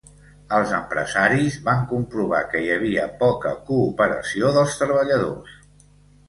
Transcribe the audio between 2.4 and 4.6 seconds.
que hi havia poca cooperació